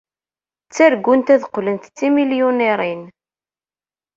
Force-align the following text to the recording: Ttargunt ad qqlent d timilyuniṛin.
Ttargunt 0.67 1.33
ad 1.35 1.43
qqlent 1.49 1.89
d 1.91 1.93
timilyuniṛin. 1.97 3.01